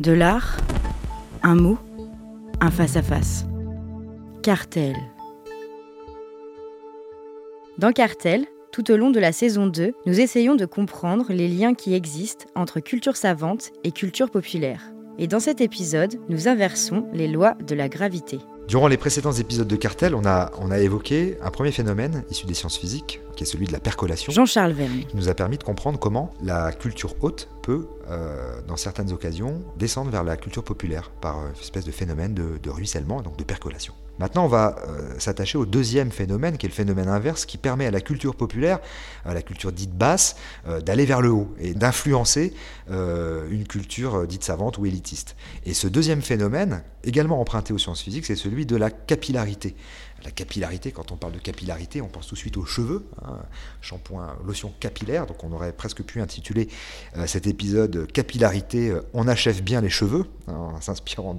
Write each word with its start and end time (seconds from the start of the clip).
De 0.00 0.12
l'art, 0.12 0.56
un 1.42 1.56
mot, 1.56 1.76
un 2.62 2.70
face-à-face. 2.70 3.44
Cartel. 4.42 4.96
Dans 7.76 7.92
Cartel, 7.92 8.46
tout 8.72 8.90
au 8.90 8.96
long 8.96 9.10
de 9.10 9.20
la 9.20 9.32
saison 9.32 9.66
2, 9.66 9.92
nous 10.06 10.20
essayons 10.20 10.54
de 10.54 10.64
comprendre 10.64 11.34
les 11.34 11.48
liens 11.48 11.74
qui 11.74 11.92
existent 11.92 12.46
entre 12.54 12.80
culture 12.80 13.14
savante 13.14 13.72
et 13.84 13.92
culture 13.92 14.30
populaire. 14.30 14.90
Et 15.18 15.26
dans 15.26 15.38
cet 15.38 15.60
épisode, 15.60 16.18
nous 16.30 16.48
inversons 16.48 17.06
les 17.12 17.28
lois 17.28 17.52
de 17.66 17.74
la 17.74 17.90
gravité. 17.90 18.38
Durant 18.70 18.86
les 18.86 18.96
précédents 18.96 19.32
épisodes 19.32 19.66
de 19.66 19.74
Cartel, 19.74 20.14
on 20.14 20.24
a, 20.24 20.52
on 20.60 20.70
a 20.70 20.78
évoqué 20.78 21.36
un 21.42 21.50
premier 21.50 21.72
phénomène 21.72 22.22
issu 22.30 22.46
des 22.46 22.54
sciences 22.54 22.78
physiques, 22.78 23.20
qui 23.34 23.42
est 23.42 23.46
celui 23.46 23.66
de 23.66 23.72
la 23.72 23.80
percolation. 23.80 24.30
Jean-Charles 24.30 24.74
Verne. 24.74 25.00
Qui 25.08 25.16
nous 25.16 25.28
a 25.28 25.34
permis 25.34 25.58
de 25.58 25.64
comprendre 25.64 25.98
comment 25.98 26.32
la 26.40 26.70
culture 26.70 27.16
haute 27.20 27.48
peut, 27.62 27.88
euh, 28.08 28.60
dans 28.68 28.76
certaines 28.76 29.10
occasions, 29.10 29.60
descendre 29.76 30.12
vers 30.12 30.22
la 30.22 30.36
culture 30.36 30.62
populaire 30.62 31.10
par 31.20 31.40
une 31.46 31.60
espèce 31.60 31.84
de 31.84 31.90
phénomène 31.90 32.32
de, 32.32 32.58
de 32.62 32.70
ruissellement, 32.70 33.22
donc 33.22 33.36
de 33.36 33.42
percolation. 33.42 33.92
Maintenant, 34.20 34.44
on 34.44 34.48
va 34.48 34.76
euh, 34.86 35.18
s'attacher 35.18 35.56
au 35.56 35.64
deuxième 35.64 36.10
phénomène, 36.10 36.58
qui 36.58 36.66
est 36.66 36.68
le 36.68 36.74
phénomène 36.74 37.08
inverse, 37.08 37.46
qui 37.46 37.56
permet 37.56 37.86
à 37.86 37.90
la 37.90 38.02
culture 38.02 38.34
populaire, 38.34 38.78
à 39.24 39.32
la 39.32 39.40
culture 39.40 39.72
dite 39.72 39.94
basse, 39.96 40.36
euh, 40.68 40.82
d'aller 40.82 41.06
vers 41.06 41.22
le 41.22 41.30
haut 41.30 41.54
et 41.58 41.72
d'influencer 41.72 42.52
euh, 42.90 43.48
une 43.50 43.66
culture 43.66 44.26
dite 44.26 44.44
savante 44.44 44.76
ou 44.76 44.84
élitiste. 44.84 45.36
Et 45.64 45.72
ce 45.72 45.88
deuxième 45.88 46.20
phénomène, 46.20 46.82
également 47.02 47.40
emprunté 47.40 47.72
aux 47.72 47.78
sciences 47.78 48.02
physiques, 48.02 48.26
c'est 48.26 48.36
celui 48.36 48.66
de 48.66 48.76
la 48.76 48.90
capillarité. 48.90 49.74
La 50.24 50.30
capillarité, 50.30 50.92
quand 50.92 51.12
on 51.12 51.16
parle 51.16 51.32
de 51.32 51.38
capillarité, 51.38 52.02
on 52.02 52.08
pense 52.08 52.26
tout 52.26 52.34
de 52.34 52.40
suite 52.40 52.58
aux 52.58 52.66
cheveux, 52.66 53.06
hein, 53.24 53.38
shampoing, 53.80 54.36
lotion 54.44 54.72
capillaire, 54.78 55.26
donc 55.26 55.42
on 55.44 55.52
aurait 55.52 55.72
presque 55.72 56.02
pu 56.02 56.20
intituler 56.20 56.68
euh, 57.16 57.26
cet 57.26 57.46
épisode 57.46 58.06
Capillarité, 58.12 58.90
euh, 58.90 59.00
on 59.14 59.26
achève 59.28 59.62
bien 59.62 59.80
les 59.80 59.88
cheveux, 59.88 60.26
hein, 60.48 60.52
en 60.74 60.80
s'inspirant 60.80 61.34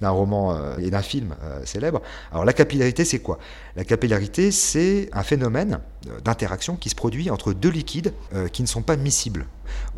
d'un 0.00 0.10
roman 0.10 0.54
euh, 0.54 0.78
et 0.78 0.90
d'un 0.90 1.02
film 1.02 1.34
célèbre. 1.64 2.00
Alors 2.32 2.44
la 2.44 2.54
capillarité, 2.54 3.04
c'est 3.04 3.18
quoi? 3.18 3.38
La 3.76 3.84
capillarité, 3.84 4.50
c'est 4.50 5.10
un 5.12 5.22
phénomène 5.22 5.80
d'interaction 6.24 6.76
qui 6.76 6.88
se 6.88 6.94
produit 6.94 7.30
entre 7.30 7.52
deux 7.52 7.70
liquides 7.70 8.12
qui 8.52 8.62
ne 8.62 8.66
sont 8.66 8.82
pas 8.82 8.96
miscibles, 8.96 9.46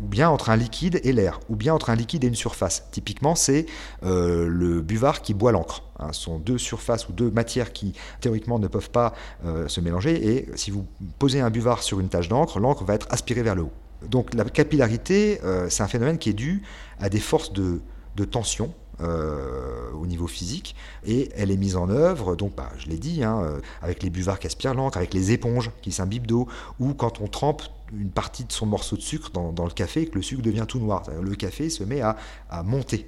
ou 0.01 0.07
bien 0.07 0.29
entre 0.29 0.49
un 0.49 0.55
liquide 0.55 1.01
et 1.03 1.11
l'air, 1.11 1.41
ou 1.49 1.55
bien 1.55 1.73
entre 1.73 1.89
un 1.89 1.95
liquide 1.95 2.23
et 2.23 2.27
une 2.27 2.35
surface. 2.35 2.87
Typiquement, 2.91 3.35
c'est 3.35 3.65
le 4.01 4.81
buvard 4.81 5.21
qui 5.21 5.33
boit 5.33 5.51
l'encre. 5.51 5.83
Hein, 5.99 6.13
sont 6.13 6.37
deux 6.37 6.59
surfaces 6.59 7.09
ou 7.09 7.11
deux 7.11 7.31
matières 7.31 7.73
qui 7.73 7.93
théoriquement 8.21 8.59
ne 8.59 8.67
peuvent 8.67 8.91
pas 8.91 9.13
euh, 9.45 9.67
se 9.67 9.81
mélanger, 9.81 10.35
et 10.35 10.47
si 10.55 10.69
vous 10.69 10.85
posez 11.17 11.41
un 11.41 11.49
buvard 11.49 11.81
sur 11.81 11.99
une 11.99 12.07
tache 12.07 12.29
d'encre, 12.29 12.59
l'encre 12.59 12.83
va 12.83 12.93
être 12.93 13.07
aspirée 13.09 13.41
vers 13.41 13.55
le 13.55 13.63
haut. 13.63 13.71
Donc 14.07 14.35
la 14.35 14.43
capillarité, 14.43 15.41
euh, 15.43 15.69
c'est 15.69 15.81
un 15.81 15.87
phénomène 15.87 16.19
qui 16.19 16.29
est 16.29 16.33
dû 16.33 16.61
à 16.99 17.09
des 17.09 17.19
forces 17.19 17.51
de, 17.51 17.81
de 18.15 18.25
tension 18.25 18.75
euh, 19.01 19.89
au 19.99 20.05
niveau 20.05 20.27
physique 20.27 20.75
et 21.03 21.29
elle 21.35 21.49
est 21.49 21.57
mise 21.57 21.75
en 21.75 21.89
œuvre, 21.89 22.35
donc 22.35 22.55
bah, 22.55 22.69
je 22.77 22.89
l'ai 22.89 22.99
dit, 22.99 23.23
hein, 23.23 23.59
avec 23.81 24.03
les 24.03 24.11
buvards 24.11 24.37
qui 24.37 24.45
aspirent 24.45 24.75
l'encre, 24.75 24.97
avec 24.97 25.15
les 25.15 25.31
éponges 25.31 25.71
qui 25.81 25.91
s'imbibent 25.91 26.27
d'eau, 26.27 26.47
ou 26.79 26.93
quand 26.93 27.21
on 27.21 27.27
trempe 27.27 27.63
une 27.91 28.11
partie 28.11 28.43
de 28.43 28.51
son 28.51 28.67
morceau 28.67 28.97
de 28.97 29.01
sucre 29.01 29.31
dans, 29.31 29.51
dans 29.51 29.65
le 29.65 29.71
café 29.71 30.05
que 30.05 30.15
le 30.15 30.21
sucre 30.21 30.43
devient 30.43 30.65
tout 30.67 30.79
noir. 30.79 31.03
Le 31.21 31.35
café 31.35 31.71
se 31.71 31.83
met 31.83 32.01
à, 32.01 32.17
à 32.51 32.61
monter 32.61 33.07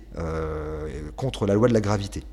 contre 1.16 1.46
la 1.46 1.54
loi 1.54 1.68
de 1.68 1.74
la 1.74 1.82
gravité. 1.82 2.24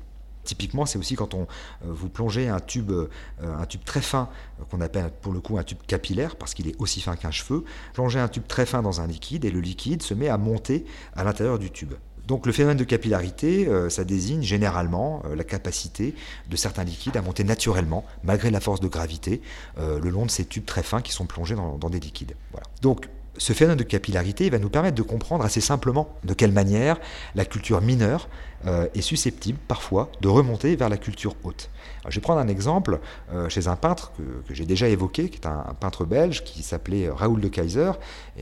Typiquement, 0.47 0.85
c'est 0.85 0.97
aussi 0.97 1.15
quand 1.15 1.33
on, 1.33 1.41
euh, 1.41 1.45
vous 1.89 2.07
plongez 2.07 2.47
un 2.47 2.61
tube, 2.61 2.89
euh, 2.91 3.09
un 3.41 3.65
tube 3.65 3.83
très 3.83 3.99
fin, 4.01 4.29
euh, 4.61 4.63
qu'on 4.71 4.79
appelle 4.79 5.11
pour 5.21 5.33
le 5.33 5.41
coup 5.41 5.57
un 5.57 5.63
tube 5.63 5.79
capillaire, 5.85 6.37
parce 6.37 6.53
qu'il 6.53 6.69
est 6.69 6.75
aussi 6.79 7.01
fin 7.01 7.17
qu'un 7.17 7.31
cheveu, 7.31 7.65
plongez 7.93 8.17
un 8.19 8.29
tube 8.29 8.47
très 8.47 8.65
fin 8.65 8.81
dans 8.81 9.01
un 9.01 9.07
liquide 9.07 9.43
et 9.43 9.51
le 9.51 9.59
liquide 9.59 10.01
se 10.01 10.13
met 10.13 10.29
à 10.29 10.37
monter 10.37 10.85
à 11.17 11.25
l'intérieur 11.25 11.59
du 11.59 11.69
tube. 11.69 11.93
Donc 12.27 12.45
le 12.45 12.53
phénomène 12.53 12.77
de 12.77 12.85
capillarité, 12.85 13.69
ça 13.89 14.03
désigne 14.03 14.41
généralement 14.41 15.23
la 15.33 15.45
capacité 15.45 16.13
de 16.49 16.57
certains 16.57 16.83
liquides 16.83 17.15
à 17.15 17.21
monter 17.21 17.45
naturellement, 17.45 18.03
malgré 18.21 18.51
la 18.51 18.59
force 18.59 18.81
de 18.81 18.89
gravité, 18.89 19.41
le 19.77 20.09
long 20.09 20.25
de 20.25 20.31
ces 20.31 20.43
tubes 20.43 20.65
très 20.65 20.83
fins 20.83 21.01
qui 21.01 21.13
sont 21.13 21.25
plongés 21.25 21.55
dans, 21.55 21.77
dans 21.77 21.89
des 21.89 22.01
liquides. 22.01 22.35
Voilà. 22.51 22.67
Donc 22.81 23.07
ce 23.37 23.53
phénomène 23.53 23.77
de 23.77 23.83
capillarité 23.83 24.49
va 24.49 24.59
nous 24.59 24.69
permettre 24.69 24.95
de 24.95 25.03
comprendre 25.03 25.45
assez 25.45 25.61
simplement 25.61 26.09
de 26.23 26.33
quelle 26.33 26.51
manière 26.51 26.99
la 27.35 27.45
culture 27.45 27.81
mineure 27.81 28.27
euh, 28.65 28.87
est 28.95 29.01
susceptible 29.01 29.59
parfois 29.67 30.09
de 30.21 30.27
remonter 30.27 30.75
vers 30.75 30.89
la 30.89 30.97
culture 30.97 31.35
haute. 31.43 31.69
Je 32.09 32.15
vais 32.15 32.21
prendre 32.21 32.39
un 32.39 32.47
exemple 32.47 32.99
euh, 33.33 33.49
chez 33.49 33.67
un 33.67 33.75
peintre 33.75 34.11
que, 34.17 34.53
j'ai 34.53 34.65
déjà 34.65 34.87
évoqué, 34.87 35.29
qui 35.29 35.39
est 35.39 35.47
un, 35.47 35.75
peintre 35.79 36.05
belge 36.05 36.43
qui 36.43 36.63
s'appelait 36.63 37.09
Raoul 37.09 37.41
de 37.41 37.47
Kaiser. 37.47 37.91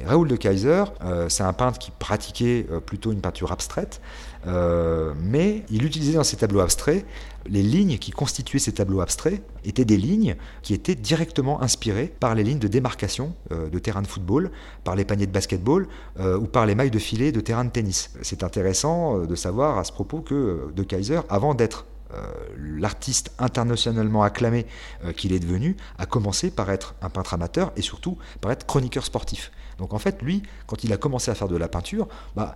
Raoul 0.06 0.28
de 0.28 0.36
Kaiser, 0.36 0.84
euh, 1.04 1.30
c'est 1.30 1.44
un 1.44 1.54
peintre 1.54 1.80
qui 1.80 1.92
pratiquait 1.92 2.68
euh, 2.72 2.80
plutôt 2.80 3.12
une 3.12 3.22
peinture 3.22 3.52
abstraite, 3.52 4.02
euh, 4.48 5.14
mais 5.20 5.64
il 5.70 5.84
utilisait 5.84 6.14
dans 6.14 6.24
ses 6.24 6.38
tableaux 6.38 6.60
abstraits 6.60 7.06
les 7.48 7.62
lignes 7.62 7.98
qui 7.98 8.12
constituaient 8.12 8.60
ces 8.60 8.74
tableaux 8.74 9.02
abstraits 9.02 9.42
étaient 9.64 9.86
des 9.86 9.98
lignes 9.98 10.36
qui 10.62 10.74
étaient 10.74 10.96
directement 10.96 11.62
inspirées 11.62 12.12
par 12.20 12.36
les 12.36 12.44
lignes 12.44 12.60
de 12.60 12.68
démarcation 12.68 13.34
euh, 13.52 13.70
de 13.70 13.80
terrain 13.80 14.02
de 14.02 14.08
football, 14.08 14.52
par 14.84 14.96
les 14.96 15.06
paniers 15.06 15.28
de 15.28 15.32
basketball 15.32 15.88
euh, 16.20 16.38
ou 16.38 16.46
par 16.46 16.66
les 16.66 16.76
mailles 16.76 16.92
de 16.92 17.00
filet 17.00 17.32
de 17.32 17.40
terrain 17.40 17.66
de 17.66 17.70
tennis. 17.70 18.12
C'est 18.22 18.44
intéressant 18.44 19.20
euh, 19.20 19.26
de 19.26 19.36
savoir 19.36 19.78
à 19.78 19.84
ce 19.84 19.92
propos 19.92 20.05
que 20.06 20.34
euh, 20.34 20.72
De 20.74 20.84
Kaiser, 20.84 21.22
avant 21.30 21.54
d'être 21.54 21.86
euh, 22.14 22.22
l'artiste 22.58 23.32
internationalement 23.40 24.24
acclamé 24.24 24.66
euh, 25.04 25.12
qu'il 25.12 25.34
est 25.34 25.40
devenu, 25.40 25.76
a 25.98 26.06
commencé 26.06 26.52
par 26.52 26.70
être 26.70 26.96
un 27.02 27.10
peintre 27.10 27.34
amateur 27.34 27.72
et 27.76 27.82
surtout 27.82 28.18
par 28.42 28.52
être 28.52 28.66
chroniqueur 28.66 29.04
sportif. 29.04 29.52
Donc 29.78 29.94
en 29.94 30.00
fait, 30.00 30.22
lui, 30.22 30.44
quand 30.68 30.84
il 30.84 30.94
a 30.94 30.98
commencé 30.98 31.32
à 31.32 31.36
faire 31.36 31.50
de 31.50 31.58
la 31.58 31.68
peinture, 31.68 32.08
bah, 32.38 32.56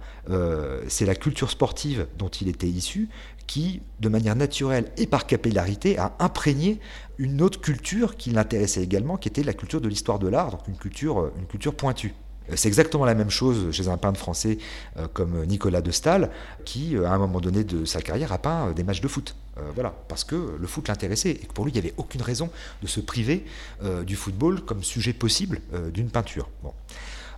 c'est 0.88 1.06
la 1.06 1.16
culture 1.16 1.50
sportive 1.50 2.08
dont 2.18 2.30
il 2.30 2.48
était 2.48 2.70
issu 2.70 3.10
qui, 3.46 3.82
de 4.00 4.08
manière 4.08 4.38
naturelle 4.38 4.90
et 4.96 5.06
par 5.06 5.28
capillarité, 5.28 5.98
a 5.98 6.16
imprégné 6.20 6.80
une 7.18 7.42
autre 7.42 7.60
culture 7.60 8.16
qui 8.16 8.30
l'intéressait 8.30 8.84
également, 8.84 9.18
qui 9.18 9.28
était 9.28 9.44
la 9.44 9.54
culture 9.54 9.82
de 9.82 9.90
l'histoire 9.90 10.18
de 10.18 10.30
l'art, 10.30 10.52
donc 10.52 10.68
une 10.70 10.78
culture, 10.78 11.30
une 11.38 11.48
culture 11.48 11.76
pointue. 11.76 12.14
Euh, 12.50 12.54
C'est 12.56 12.68
exactement 12.68 13.06
la 13.06 13.16
même 13.16 13.30
chose 13.30 13.72
chez 13.72 13.88
un 13.88 13.98
peintre 13.98 14.20
français 14.20 14.58
euh, 14.98 15.08
comme 15.14 15.46
Nicolas 15.46 15.82
de 15.82 15.92
Staël, 15.92 16.30
qui, 16.66 16.96
euh, 16.96 17.08
à 17.08 17.12
un 17.12 17.18
moment 17.18 17.40
donné 17.40 17.64
de 17.64 17.86
sa 17.86 18.02
carrière, 18.02 18.32
a 18.32 18.38
peint 18.38 18.72
des 18.72 18.84
matchs 18.84 19.02
de 19.02 19.08
foot. 19.08 19.36
Voilà, 19.76 19.94
parce 20.08 20.24
que 20.24 20.56
le 20.58 20.68
foot 20.68 20.88
l'intéressait 20.88 21.32
et 21.32 21.46
que 21.46 21.52
pour 21.52 21.66
lui, 21.66 21.72
il 21.72 21.74
n'y 21.74 21.80
avait 21.82 21.94
aucune 21.98 22.22
raison 22.22 22.50
de 22.82 22.88
se 22.88 23.02
priver 23.02 23.44
du 24.08 24.16
football 24.16 24.62
comme 24.62 24.84
sujet 24.84 25.12
possible 25.12 25.60
d'une 25.94 26.10
peinture. 26.10 26.48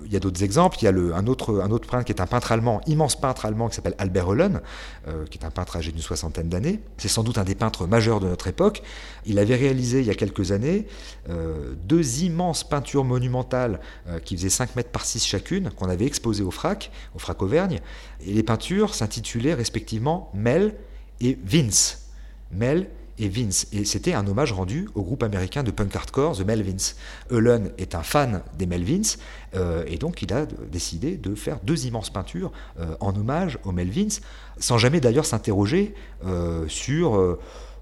Il 0.05 0.13
y 0.13 0.15
a 0.15 0.19
d'autres 0.19 0.43
exemples. 0.43 0.77
Il 0.81 0.85
y 0.85 0.87
a 0.87 0.91
un, 0.91 1.27
autre, 1.27 1.61
un 1.61 1.69
peintre 1.69 2.03
qui 2.03 2.11
est 2.11 2.21
un 2.21 2.27
peintre 2.27 2.51
allemand, 2.51 2.81
immense 2.87 3.19
peintre 3.19 3.45
allemand 3.45 3.69
qui 3.69 3.75
s'appelle 3.75 3.95
Albert 3.97 4.27
Hollen, 4.27 4.61
euh, 5.07 5.25
qui 5.25 5.37
est 5.37 5.45
un 5.45 5.51
peintre 5.51 5.75
âgé 5.75 5.91
d'une 5.91 6.01
soixantaine 6.01 6.49
d'années. 6.49 6.79
C'est 6.97 7.07
sans 7.07 7.23
doute 7.23 7.37
un 7.37 7.43
des 7.43 7.55
peintres 7.55 7.87
majeurs 7.87 8.19
de 8.19 8.27
notre 8.27 8.47
époque. 8.47 8.81
Il 9.25 9.39
avait 9.39 9.55
réalisé 9.55 9.99
il 9.99 10.05
y 10.05 10.09
a 10.09 10.15
quelques 10.15 10.51
années 10.51 10.87
euh, 11.29 11.73
deux 11.85 12.23
immenses 12.23 12.63
peintures 12.63 13.03
monumentales 13.03 13.79
euh, 14.07 14.19
qui 14.19 14.35
faisaient 14.35 14.49
5 14.49 14.75
mètres 14.75 14.91
par 14.91 15.05
6 15.05 15.25
chacune, 15.25 15.69
qu'on 15.71 15.89
avait 15.89 16.05
exposées 16.05 16.43
au 16.43 16.51
FRAC, 16.51 16.91
au 17.15 17.19
FRAC 17.19 17.41
Auvergne. 17.41 17.79
Et 18.25 18.33
les 18.33 18.43
peintures 18.43 18.95
s'intitulaient 18.95 19.53
respectivement 19.53 20.31
Mel 20.33 20.75
et 21.19 21.37
Vince. 21.43 22.09
Mel 22.51 22.89
et 23.21 23.29
Vince. 23.29 23.67
Et 23.71 23.85
c'était 23.85 24.13
un 24.13 24.27
hommage 24.27 24.51
rendu 24.51 24.89
au 24.95 25.03
groupe 25.03 25.23
américain 25.23 25.63
de 25.63 25.71
punk 25.71 25.95
hardcore 25.95 26.37
The 26.37 26.45
Melvins. 26.45 26.95
Helen 27.29 27.71
est 27.77 27.95
un 27.95 28.01
fan 28.01 28.41
des 28.57 28.65
Melvins 28.65 29.17
euh, 29.55 29.83
et 29.87 29.97
donc 29.97 30.21
il 30.21 30.33
a 30.33 30.45
décidé 30.71 31.17
de 31.17 31.35
faire 31.35 31.59
deux 31.63 31.85
immenses 31.85 32.09
peintures 32.09 32.51
euh, 32.79 32.95
en 32.99 33.15
hommage 33.15 33.59
aux 33.63 33.71
Melvins, 33.71 34.19
sans 34.57 34.77
jamais 34.77 34.99
d'ailleurs 34.99 35.25
s'interroger 35.25 35.93
euh, 36.25 36.67
sur 36.67 37.37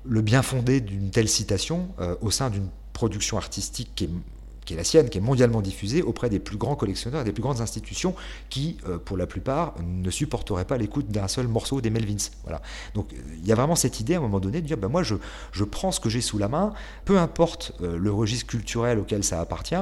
le 0.05 0.21
bien 0.21 0.41
fondé 0.41 0.81
d'une 0.81 1.09
telle 1.09 1.29
citation 1.29 1.89
au 2.21 2.31
sein 2.31 2.49
d'une 2.49 2.67
production 2.93 3.37
artistique 3.37 3.91
qui 3.95 4.05
est 4.05 4.09
qui 4.69 4.75
est 4.75 4.77
la 4.77 4.83
sienne, 4.83 5.09
qui 5.09 5.17
est 5.17 5.21
mondialement 5.21 5.63
diffusée 5.63 6.03
auprès 6.03 6.29
des 6.29 6.37
plus 6.37 6.57
grands 6.57 6.75
collectionneurs 6.75 7.21
et 7.21 7.23
des 7.23 7.31
plus 7.31 7.41
grandes 7.41 7.59
institutions 7.59 8.13
qui, 8.51 8.77
euh, 8.87 8.99
pour 8.99 9.17
la 9.17 9.25
plupart, 9.25 9.73
ne 9.83 10.11
supporteraient 10.11 10.65
pas 10.65 10.77
l'écoute 10.77 11.07
d'un 11.09 11.27
seul 11.27 11.47
morceau 11.47 11.81
des 11.81 11.89
Melvins. 11.89 12.29
Voilà. 12.43 12.61
Donc 12.93 13.07
il 13.39 13.47
y 13.47 13.51
a 13.51 13.55
vraiment 13.55 13.75
cette 13.75 13.99
idée 13.99 14.13
à 14.13 14.19
un 14.19 14.21
moment 14.21 14.39
donné 14.39 14.61
de 14.61 14.67
dire, 14.67 14.77
ben, 14.77 14.87
moi 14.87 15.01
je, 15.01 15.15
prends 15.63 15.91
ce 15.91 15.99
que 15.99 16.07
j'ai 16.07 16.21
sous 16.21 16.37
la 16.37 16.49
main, 16.49 16.71
peu 17.03 17.17
importe 17.17 17.73
euh, 17.81 17.97
le 17.97 18.11
registre 18.11 18.45
culturel 18.45 18.99
auquel 18.99 19.23
ça 19.23 19.41
appartient, 19.41 19.73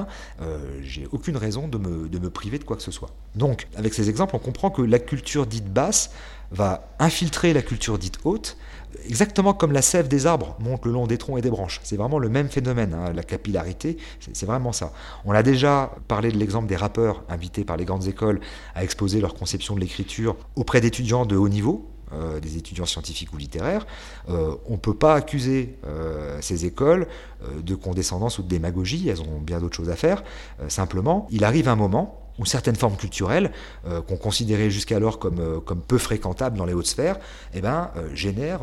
euh, 0.41 0.79
j'ai 0.83 1.05
aucune 1.11 1.35
raison 1.35 1.67
de 1.67 1.77
me 1.77 2.29
priver 2.29 2.57
de 2.57 2.63
quoi 2.63 2.77
que 2.77 2.83
ce 2.83 2.91
soit. 2.91 3.09
Donc 3.35 3.67
avec 3.75 3.93
ces 3.93 4.09
exemples, 4.09 4.37
on 4.37 4.39
comprend 4.39 4.69
que 4.69 4.81
la 4.81 4.99
culture 4.99 5.47
dite 5.47 5.67
basse 5.67 6.11
va 6.51 6.89
infiltrer 6.99 7.53
la 7.53 7.61
culture 7.61 7.97
dite 7.97 8.19
haute, 8.23 8.57
exactement 9.05 9.53
comme 9.53 9.71
la 9.71 9.81
sève 9.81 10.07
des 10.07 10.25
arbres 10.25 10.55
monte 10.59 10.85
le 10.85 10.91
long 10.91 11.07
des 11.07 11.17
troncs 11.17 11.37
et 11.37 11.41
des 11.41 11.49
branches. 11.49 11.79
C'est 11.83 11.97
vraiment 11.97 12.19
le 12.19 12.29
même 12.29 12.49
phénomène, 12.49 12.93
hein, 12.93 13.13
la 13.13 13.23
capillarité, 13.23 13.97
c'est 14.33 14.45
vraiment 14.45 14.71
ça. 14.71 14.93
On 15.25 15.31
a 15.31 15.43
déjà 15.43 15.91
parlé 16.07 16.31
de 16.31 16.37
l'exemple 16.37 16.67
des 16.67 16.75
rappeurs 16.75 17.23
invités 17.29 17.63
par 17.63 17.77
les 17.77 17.85
grandes 17.85 18.07
écoles 18.07 18.39
à 18.75 18.83
exposer 18.83 19.21
leur 19.21 19.33
conception 19.33 19.75
de 19.75 19.79
l'écriture 19.79 20.35
auprès 20.55 20.81
d'étudiants 20.81 21.25
de 21.25 21.35
haut 21.35 21.49
niveau, 21.49 21.89
euh, 22.13 22.39
des 22.39 22.55
étudiants 22.55 22.85
scientifiques 22.85 23.33
ou 23.33 23.37
littéraires. 23.37 23.85
Euh, 24.29 24.55
on 24.67 24.73
ne 24.73 24.77
peut 24.77 24.93
pas 24.93 25.15
accuser 25.15 25.75
euh, 25.85 26.37
ces 26.41 26.65
écoles 26.65 27.07
de 27.61 27.75
condescendance 27.75 28.39
ou 28.39 28.43
de 28.43 28.47
démagogie, 28.47 29.09
elles 29.09 29.21
ont 29.21 29.41
bien 29.41 29.59
d'autres 29.59 29.75
choses 29.75 29.89
à 29.89 29.95
faire. 29.95 30.23
Simplement, 30.69 31.27
il 31.31 31.43
arrive 31.43 31.67
un 31.67 31.75
moment 31.75 32.26
ou 32.39 32.45
certaines 32.45 32.75
formes 32.75 32.97
culturelles 32.97 33.51
qu'on 34.07 34.17
considérait 34.17 34.69
jusqu'alors 34.69 35.19
comme, 35.19 35.61
comme 35.65 35.81
peu 35.81 35.97
fréquentables 35.97 36.57
dans 36.57 36.65
les 36.65 36.73
hautes 36.73 36.87
sphères, 36.87 37.17
eh 37.53 37.61
ben, 37.61 37.91
génèrent 38.13 38.61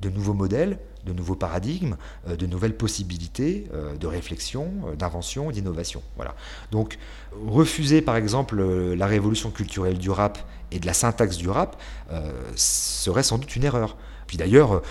de 0.00 0.08
nouveaux 0.08 0.34
modèles, 0.34 0.78
de 1.04 1.12
nouveaux 1.12 1.34
paradigmes, 1.34 1.96
euh, 2.28 2.36
de 2.36 2.46
nouvelles 2.46 2.76
possibilités 2.76 3.66
euh, 3.74 3.96
de 3.96 4.06
réflexion, 4.06 4.70
euh, 4.86 4.94
d'invention, 4.94 5.50
d'innovation. 5.50 6.02
Voilà. 6.16 6.34
Donc 6.70 6.98
refuser 7.46 8.02
par 8.02 8.16
exemple 8.16 8.62
la 8.62 9.06
révolution 9.06 9.50
culturelle 9.50 9.98
du 9.98 10.10
rap 10.10 10.38
et 10.70 10.78
de 10.78 10.86
la 10.86 10.92
syntaxe 10.94 11.36
du 11.36 11.48
rap 11.48 11.80
serait 12.56 13.22
sans 13.22 13.38
doute 13.38 13.54
une 13.56 13.64
erreur. 13.64 13.96
Puis 14.26 14.36
d'ailleurs, 14.36 14.82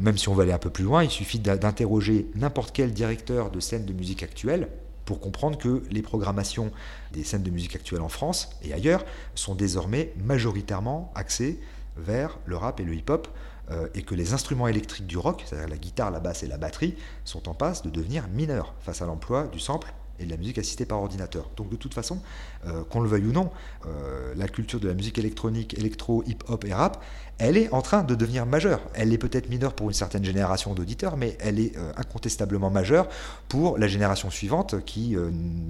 même 0.00 0.18
si 0.18 0.28
on 0.28 0.34
va 0.34 0.42
aller 0.42 0.52
un 0.52 0.58
peu 0.58 0.70
plus 0.70 0.82
loin, 0.82 1.04
il 1.04 1.10
suffit 1.10 1.38
d'interroger 1.38 2.28
n'importe 2.34 2.72
quel 2.72 2.92
directeur 2.92 3.50
de 3.50 3.60
scène 3.60 3.84
de 3.84 3.92
musique 3.92 4.24
actuelle 4.24 4.68
pour 5.04 5.20
comprendre 5.20 5.58
que 5.58 5.82
les 5.90 6.02
programmations 6.02 6.70
des 7.12 7.24
scènes 7.24 7.42
de 7.42 7.50
musique 7.50 7.76
actuelles 7.76 8.02
en 8.02 8.08
France 8.08 8.50
et 8.62 8.72
ailleurs 8.72 9.04
sont 9.34 9.54
désormais 9.54 10.12
majoritairement 10.16 11.12
axées 11.14 11.60
vers 11.96 12.38
le 12.46 12.56
rap 12.56 12.80
et 12.80 12.84
le 12.84 12.94
hip-hop, 12.94 13.28
euh, 13.70 13.88
et 13.94 14.02
que 14.02 14.14
les 14.14 14.32
instruments 14.32 14.66
électriques 14.66 15.06
du 15.06 15.16
rock, 15.16 15.44
c'est-à-dire 15.46 15.68
la 15.68 15.76
guitare, 15.76 16.10
la 16.10 16.20
basse 16.20 16.42
et 16.42 16.48
la 16.48 16.58
batterie, 16.58 16.96
sont 17.24 17.48
en 17.48 17.54
passe 17.54 17.82
de 17.82 17.90
devenir 17.90 18.26
mineurs 18.28 18.74
face 18.80 19.02
à 19.02 19.06
l'emploi 19.06 19.46
du 19.46 19.60
sample 19.60 19.92
et 20.18 20.24
de 20.24 20.30
la 20.30 20.36
musique 20.36 20.58
assistée 20.58 20.86
par 20.86 20.98
ordinateur. 20.98 21.50
Donc 21.56 21.70
de 21.70 21.76
toute 21.76 21.94
façon, 21.94 22.20
euh, 22.66 22.84
qu'on 22.84 23.00
le 23.00 23.08
veuille 23.08 23.26
ou 23.26 23.32
non, 23.32 23.50
euh, 23.86 24.34
la 24.36 24.46
culture 24.46 24.78
de 24.78 24.88
la 24.88 24.94
musique 24.94 25.18
électronique, 25.18 25.76
électro, 25.76 26.22
hip-hop 26.26 26.64
et 26.64 26.72
rap, 26.72 27.02
elle 27.38 27.56
est 27.56 27.72
en 27.72 27.82
train 27.82 28.04
de 28.04 28.14
devenir 28.14 28.46
majeure. 28.46 28.80
Elle 28.94 29.12
est 29.12 29.18
peut-être 29.18 29.48
mineure 29.48 29.72
pour 29.72 29.88
une 29.88 29.94
certaine 29.94 30.24
génération 30.24 30.74
d'auditeurs, 30.74 31.16
mais 31.16 31.36
elle 31.40 31.58
est 31.58 31.76
euh, 31.76 31.92
incontestablement 31.96 32.70
majeure 32.70 33.08
pour 33.48 33.78
la 33.78 33.88
génération 33.88 34.30
suivante 34.30 34.84
qui 34.84 35.16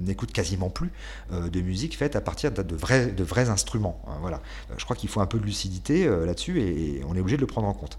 n'écoute 0.05 0.31
quasiment 0.31 0.69
plus 0.69 0.91
de 1.31 1.61
musique 1.61 1.97
faite 1.97 2.15
à 2.15 2.21
partir 2.21 2.51
de, 2.51 2.75
vrais, 2.75 3.49
instruments. 3.49 4.01
Hein, 4.07 4.17
voilà. 4.21 4.41
Je 4.77 4.83
crois 4.83 4.95
qu'il 4.95 5.09
faut 5.09 5.19
un 5.19 5.25
peu 5.25 5.39
de 5.39 5.45
lucidité 5.45 6.05
là-dessus 6.05 6.61
et, 6.61 7.01
on 7.07 7.15
est 7.15 7.19
obligé 7.19 7.37
de 7.37 7.41
le 7.41 7.47
prendre 7.47 7.67
en 7.67 7.73
compte. 7.73 7.97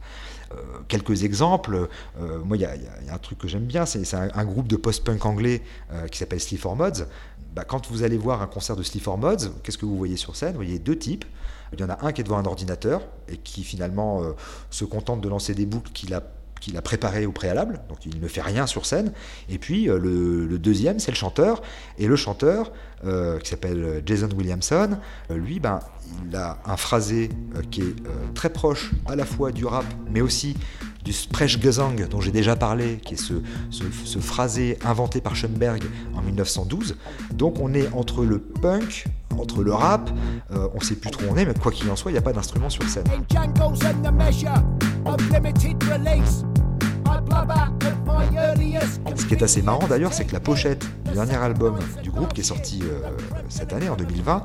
quelques 0.89 1.25
exemples, 1.25 1.89
moi 2.45 2.57
il 2.57 2.61
y, 2.61 2.65
a 2.65 2.75
un 3.13 3.19
truc 3.19 3.39
que 3.39 3.49
j'aime 3.49 3.65
bien, 3.65 3.85
c'est 3.87 4.15
un, 4.15 4.45
groupe 4.45 4.69
de 4.69 4.77
post-punk 4.77 5.25
anglais 5.27 5.63
qui 6.11 6.19
s'appelle 6.19 6.34
Sleep 6.39 6.61
for 6.61 6.77
Mods, 6.77 7.07
bah, 7.55 7.65
quand 7.65 7.89
vous 7.89 8.03
allez 8.03 8.19
voir 8.19 8.43
un 8.43 8.47
concert 8.47 8.75
de 8.75 8.83
Sleep 8.83 9.03
for 9.03 9.17
Mods, 9.17 9.51
qu'est-ce 9.63 9.79
que 9.79 9.87
vous 9.87 9.97
voyez 9.97 10.17
sur 10.17 10.35
scène? 10.35 10.51
Vous 10.51 10.57
voyez 10.57 10.79
deux 10.79 10.99
types. 10.99 11.25
Il 11.73 11.81
y 11.81 11.85
en 11.85 11.89
a 11.89 12.05
un 12.05 12.13
qui 12.13 12.21
est 12.21 12.25
devant 12.25 12.39
un 12.39 12.45
ordinateur 12.45 13.03
et 13.29 13.37
qui 13.37 13.63
finalement 13.65 14.23
euh, 14.23 14.33
se 14.71 14.85
contente 14.85 15.21
de 15.21 15.29
lancer 15.29 15.55
des 15.55 15.67
boucles 15.67 15.93
qu'il 15.93 16.15
a 16.15 16.23
qu'il 16.61 16.79
a 16.79 16.83
préparé 16.83 17.27
au 17.27 17.33
préalable, 17.33 17.83
donc 17.91 18.07
il 18.07 18.19
ne 18.19 18.27
fait 18.27 18.41
rien 18.41 18.67
sur 18.67 18.87
scène. 18.87 19.13
Et 19.51 19.59
puis 19.59 19.91
euh, 19.91 19.99
le, 19.99 20.59
deuxième, 20.59 20.99
c'est 20.99 21.11
le 21.11 21.17
chanteur. 21.17 21.61
Et 21.99 22.07
le 22.07 22.17
chanteur, 22.17 22.73
euh, 23.05 23.39
qui 23.39 23.51
s'appelle 23.51 24.03
Jason 24.07 24.31
Williamson, 24.35 24.97
lui, 25.29 25.61
ben, 25.61 25.81
il 26.27 26.35
a 26.35 26.59
un 26.65 26.79
phrasé 26.79 27.29
qui 27.71 27.83
est 27.83 27.95
très 28.35 28.49
proche 28.49 28.93
à 29.05 29.15
la 29.15 29.27
fois 29.27 29.53
du 29.53 29.67
rap, 29.67 29.85
mais 30.11 30.23
aussi 30.23 30.57
du 31.05 31.13
Sprechgesang 31.13 32.09
dont 32.09 32.21
j'ai 32.21 32.33
déjà 32.33 32.57
parlé, 32.57 32.99
qui 33.05 33.15
est 33.15 33.19
ce, 33.19 33.35
ce, 33.71 34.19
phrasé 34.19 34.79
inventé 34.85 35.21
par 35.21 35.37
Schoenberg 35.37 35.85
en 36.17 36.23
1912. 36.23 36.97
Donc 37.33 37.59
on 37.61 37.75
est 37.75 37.89
entre 37.93 38.25
le 38.25 38.39
punk, 38.39 39.05
entre 39.39 39.63
le 39.63 39.73
rap, 39.73 40.11
euh, 40.53 40.69
on 40.75 40.81
sait 40.81 40.97
plus 40.97 41.11
trop 41.11 41.25
où 41.25 41.29
on 41.31 41.37
est, 41.37 41.45
mais 41.45 41.55
quoi 41.55 41.73
qu'il 41.73 41.91
en 41.91 41.97
soit, 41.97 42.11
il 42.11 42.15
n'y 42.15 42.19
a 42.19 42.23
pas 42.23 42.33
d'instrument 42.33 42.71
sur 42.71 42.83
scène. 42.89 43.05
Ce 49.17 49.27
qui 49.27 49.35
est 49.35 49.43
assez 49.43 49.63
marrant 49.63 49.87
d'ailleurs, 49.87 50.13
c'est 50.13 50.25
que 50.25 50.33
la 50.33 50.41
pochette 50.41 50.87
du 51.05 51.13
dernier 51.13 51.37
album 51.37 51.77
du 52.03 52.11
groupe 52.11 52.33
qui 52.33 52.41
est 52.41 52.45
sorti 52.45 52.81
euh, 52.83 53.01
cette 53.49 53.73
année, 53.73 53.89
en 53.89 53.97
2020, 53.97 54.45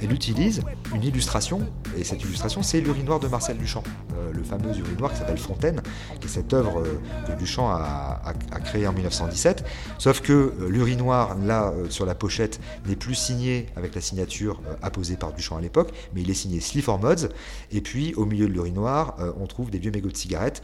elle 0.00 0.12
utilise 0.12 0.62
une 0.94 1.02
illustration, 1.02 1.60
et 1.96 2.04
cette 2.04 2.22
illustration, 2.22 2.62
c'est 2.62 2.80
l'urinoir 2.80 3.20
de 3.20 3.28
Marcel 3.28 3.56
Duchamp, 3.56 3.82
euh, 4.16 4.32
le 4.32 4.42
fameux 4.42 4.76
urinoir 4.76 5.12
qui 5.12 5.18
s'appelle 5.18 5.38
Fontaine, 5.38 5.82
qui 6.20 6.26
est 6.26 6.30
cette 6.30 6.52
œuvre 6.52 6.80
euh, 6.80 7.00
que 7.26 7.38
Duchamp 7.38 7.68
a, 7.68 8.32
créée 8.64 8.86
en 8.86 8.92
1917. 8.92 9.64
Sauf 9.98 10.20
que 10.20 10.52
l'urinoir, 10.68 11.36
là, 11.38 11.72
sur 11.88 12.06
la 12.06 12.14
pochette, 12.14 12.60
n'est 12.86 12.96
plus 12.96 13.14
signé 13.14 13.66
avec 13.76 13.94
la 13.94 14.00
signature 14.00 14.60
apposée 14.82 15.16
par 15.16 15.32
Duchamp 15.32 15.56
à 15.56 15.60
l'époque, 15.60 15.92
mais 16.14 16.22
il 16.22 16.30
est 16.30 16.34
signé 16.34 16.60
for 16.82 16.98
Mods, 16.98 17.28
et 17.70 17.80
puis 17.80 18.14
au 18.14 18.24
milieu 18.24 18.48
de 18.48 18.52
l'urinoir, 18.52 19.16
on 19.40 19.46
trouve 19.46 19.70
des 19.70 19.78
vieux 19.78 19.90
mégots 19.90 20.10
de 20.10 20.16
cigarettes. 20.16 20.62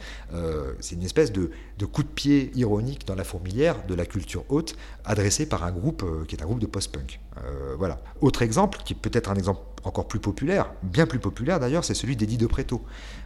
c'est 0.79 0.95
une 0.95 1.03
espèce 1.03 1.31
de, 1.31 1.51
de 1.77 1.85
coup 1.85 2.03
de 2.03 2.07
pied 2.07 2.51
ironique 2.55 3.05
dans 3.05 3.15
la 3.15 3.23
fourmilière 3.23 3.85
de 3.87 3.95
la 3.95 4.05
culture 4.05 4.45
haute, 4.49 4.75
adressée 5.03 5.45
par 5.45 5.63
un 5.63 5.71
groupe 5.71 6.03
euh, 6.03 6.25
qui 6.25 6.35
est 6.35 6.41
un 6.41 6.45
groupe 6.45 6.59
de 6.59 6.65
post-punk. 6.65 7.19
Euh, 7.43 7.75
voilà. 7.77 7.99
Autre 8.21 8.41
exemple, 8.41 8.79
qui 8.85 8.93
peut 8.93 9.09
être 9.13 9.29
un 9.29 9.35
exemple 9.35 9.61
encore 9.83 10.07
plus 10.07 10.19
populaire, 10.19 10.71
bien 10.83 11.05
plus 11.05 11.19
populaire 11.19 11.59
d'ailleurs, 11.59 11.83
c'est 11.83 11.93
celui 11.93 12.15
d'Eddie 12.15 12.37
De 12.37 12.47
Preto. 12.47 12.81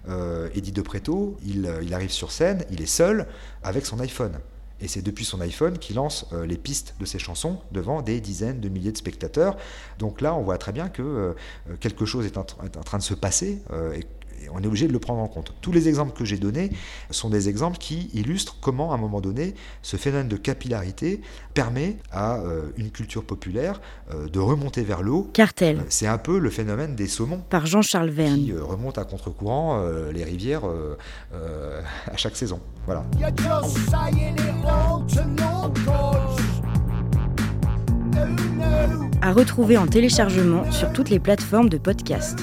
Euh, 0.09 0.49
Eddie 0.55 0.71
De 0.71 0.81
Preto, 0.81 1.37
il, 1.45 1.71
il, 1.81 1.93
arrive 1.93 2.11
sur 2.11 2.31
scène, 2.31 2.65
il 2.69 2.81
est 2.81 2.87
seul 2.87 3.27
avec 3.63 3.85
son 3.85 3.99
iPhone. 3.99 4.39
Et 4.81 4.87
c'est 4.87 5.01
depuis 5.01 5.25
son 5.25 5.41
iPhone 5.41 5.77
qu'il 5.77 5.97
lance 5.97 6.25
les 6.31 6.57
pistes 6.57 6.95
de 7.01 7.05
ses 7.05 7.19
chansons 7.19 7.59
devant 7.73 8.01
des 8.01 8.21
dizaines 8.21 8.61
de 8.61 8.69
milliers 8.69 8.93
de 8.93 8.97
spectateurs. 8.97 9.57
Donc 9.97 10.21
là, 10.21 10.33
on 10.33 10.41
voit 10.41 10.57
très 10.57 10.71
bien 10.71 10.87
que 10.87 11.35
quelque 11.81 12.05
chose 12.05 12.25
est 12.25 12.37
en, 12.37 12.45
train 12.45 12.97
de 12.97 13.03
se 13.03 13.13
passer 13.13 13.61
et 13.93 14.05
on 14.53 14.61
est 14.61 14.67
obligé 14.67 14.87
de 14.87 14.93
le 14.93 14.99
prendre 14.99 15.21
en 15.21 15.27
compte. 15.27 15.53
Tous 15.61 15.71
les 15.71 15.87
exemples 15.87 16.17
que 16.17 16.25
j'ai 16.25 16.37
donnés 16.37 16.71
sont 17.11 17.29
des 17.29 17.49
exemples 17.49 17.77
qui 17.77 18.09
illustrent 18.13 18.57
comment, 18.61 18.91
à 18.91 18.95
un 18.95 18.97
moment 18.97 19.21
donné, 19.21 19.55
ce 19.81 19.97
phénomène 19.97 20.27
de 20.27 20.37
capillarité 20.37 21.21
permet 21.53 21.97
à 22.11 22.37
euh, 22.37 22.71
une 22.77 22.91
culture 22.91 23.23
populaire 23.23 23.81
euh, 24.13 24.27
de 24.27 24.39
remonter 24.39 24.83
vers 24.83 25.01
l'eau. 25.01 25.29
Cartel. 25.33 25.79
Euh, 25.79 25.83
c'est 25.89 26.07
un 26.07 26.17
peu 26.17 26.39
le 26.39 26.49
phénomène 26.49 26.95
des 26.95 27.07
saumons. 27.07 27.41
Par 27.49 27.65
Jean-Charles 27.65 28.09
Verne. 28.09 28.39
Qui 28.39 28.53
remonte 28.53 28.97
à 28.97 29.03
contre-courant 29.03 29.83
les 30.13 30.23
rivières 30.23 30.63
à 31.33 32.17
chaque 32.17 32.35
saison. 32.35 32.59
Voilà. 32.85 33.05
À 39.21 39.33
retrouver 39.33 39.77
en 39.77 39.87
téléchargement 39.87 40.71
sur 40.71 40.91
toutes 40.93 41.09
les 41.09 41.19
plateformes 41.19 41.69
de 41.69 41.77
podcast. 41.77 42.39